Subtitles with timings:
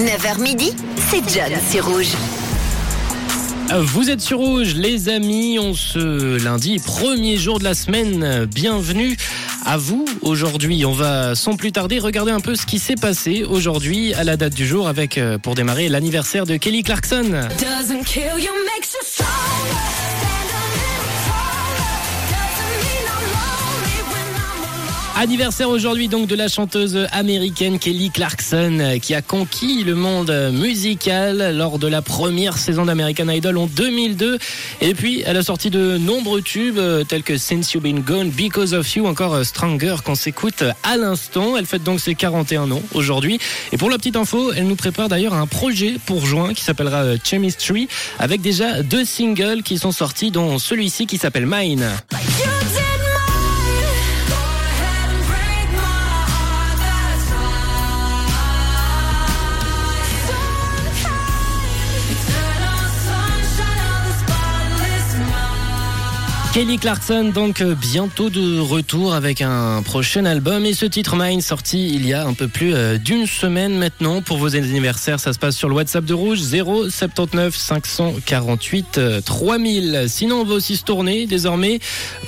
[0.00, 0.72] 9h midi,
[1.10, 2.12] c'est John sur Rouge.
[3.70, 5.58] Vous êtes sur Rouge, les amis.
[5.58, 8.46] On se lundi, premier jour de la semaine.
[8.46, 9.18] Bienvenue
[9.66, 10.06] à vous.
[10.22, 14.24] Aujourd'hui, on va sans plus tarder regarder un peu ce qui s'est passé aujourd'hui à
[14.24, 17.48] la date du jour avec, euh, pour démarrer, l'anniversaire de Kelly Clarkson.
[17.58, 19.04] Doesn't kill you makes you
[25.20, 30.30] Anniversaire aujourd'hui donc de la chanteuse américaine Kelly Clarkson euh, qui a conquis le monde
[30.50, 34.38] musical lors de la première saison d'American Idol en 2002
[34.80, 38.30] et puis elle a sorti de nombreux tubes euh, tels que Since You've Been Gone,
[38.30, 41.54] Because of You, encore euh, Stronger qu'on s'écoute à l'instant.
[41.54, 43.38] Elle fête donc ses 41 ans aujourd'hui
[43.72, 47.18] et pour la petite info, elle nous prépare d'ailleurs un projet pour juin qui s'appellera
[47.22, 51.90] Chemistry avec déjà deux singles qui sont sortis dont celui-ci qui s'appelle mine.
[66.52, 70.66] Kelly Clarkson donc euh, bientôt de retour avec un prochain album.
[70.66, 74.20] Et ce titre Mine sorti il y a un peu plus euh, d'une semaine maintenant.
[74.20, 79.20] Pour vos anniversaires ça se passe sur le WhatsApp de Rouge 0 79 548 euh,
[79.20, 81.78] 3000 sinon on va aussi se tourner désormais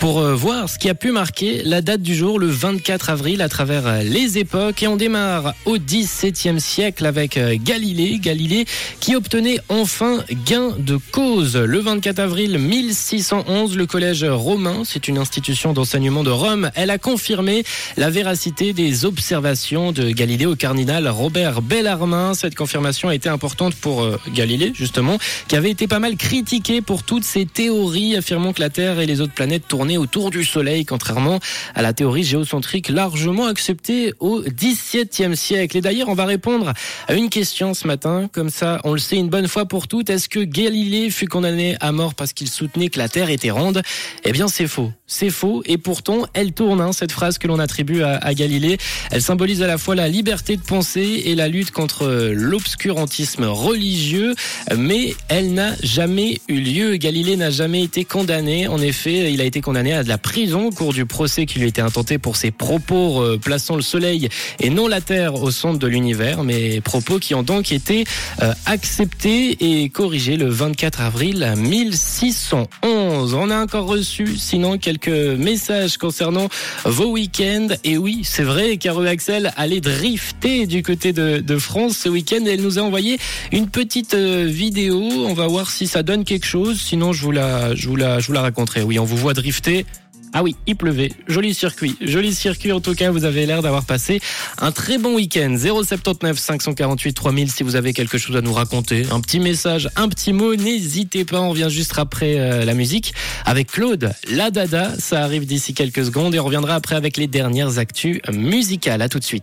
[0.00, 3.40] pour euh, voir ce qui a pu marquer la date du jour le 24 avril
[3.40, 4.82] à travers les époques.
[4.82, 8.18] Et on démarre au XVIIe siècle avec Galilée.
[8.18, 8.64] Galilée
[8.98, 11.56] qui obtenait enfin gain de cause.
[11.56, 16.70] Le 24 avril 1611 le collège romain c'est une institution d'enseignement de Rome.
[16.74, 17.64] Elle a confirmé
[17.96, 22.34] la véracité des observations de Galilée au cardinal Robert Bellarmin.
[22.34, 26.80] Cette confirmation a été importante pour euh, Galilée justement qui avait été pas mal critiqué
[26.80, 30.44] pour toutes ses théories affirmant que la Terre et les autres planètes tournaient autour du
[30.44, 31.38] Soleil contrairement
[31.74, 35.76] à la théorie géocentrique largement acceptée au XVIIe siècle.
[35.76, 36.72] Et d'ailleurs on va répondre
[37.08, 38.28] à une question ce matin.
[38.32, 40.08] Comme ça on le sait une bonne fois pour toutes.
[40.08, 43.82] Est-ce que Galilée fut condamné à mort parce qu'il soutenait que la Terre était ronde?
[44.24, 44.90] Eh bien, c'est faux.
[45.06, 45.62] C'est faux.
[45.66, 48.78] Et pourtant, elle tourne, hein, cette phrase que l'on attribue à, à Galilée.
[49.10, 53.44] Elle symbolise à la fois la liberté de penser et la lutte contre euh, l'obscurantisme
[53.44, 54.34] religieux.
[54.76, 56.96] Mais elle n'a jamais eu lieu.
[56.96, 58.68] Galilée n'a jamais été condamné.
[58.68, 61.58] En effet, il a été condamné à de la prison au cours du procès qui
[61.58, 64.28] lui été intenté pour ses propos euh, plaçant le soleil
[64.58, 66.42] et non la Terre au centre de l'univers.
[66.42, 68.04] Mais propos qui ont donc été
[68.42, 72.68] euh, acceptés et corrigés le 24 avril 1611.
[73.10, 76.48] On a encore reçu sinon quelques messages concernant
[76.84, 77.68] vos week-ends.
[77.84, 82.44] Et oui, c'est vrai, Caro Axel allait drifter du côté de, France ce week-end.
[82.46, 83.18] Elle nous a envoyé
[83.50, 85.00] une petite euh, vidéo.
[85.00, 86.80] On va voir si ça donne quelque chose.
[86.80, 88.82] Sinon, je vous la, je vous la, je vous la raconterai.
[88.82, 89.86] Oui, on vous voit drifter.
[90.32, 91.10] Ah oui, il pleuvait.
[91.26, 91.96] Joli circuit.
[92.00, 93.10] Joli circuit en tout cas.
[93.10, 94.20] Vous avez l'air d'avoir passé
[94.58, 95.56] un très bon week-end.
[95.58, 99.06] 079 548 3000 si vous avez quelque chose à nous raconter.
[99.10, 100.54] Un petit message, un petit mot.
[100.54, 101.40] N'hésitez pas.
[101.40, 103.14] On revient juste après euh, la musique
[103.46, 104.12] avec Claude.
[104.30, 104.92] La Dada.
[104.98, 109.02] Ça arrive d'ici quelques secondes et on reviendra après avec les dernières actus musicales.
[109.02, 109.36] À tout de suite.